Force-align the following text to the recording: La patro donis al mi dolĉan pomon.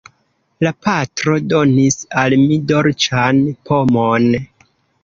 La 0.67 0.71
patro 0.85 1.35
donis 1.51 1.99
al 2.25 2.37
mi 2.47 2.59
dolĉan 2.73 3.47
pomon. 3.71 4.33